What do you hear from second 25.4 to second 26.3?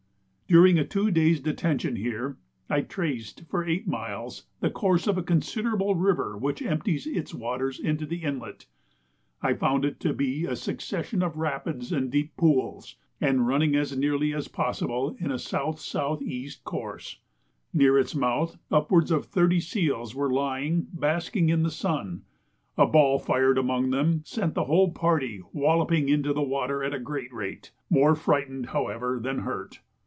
walloping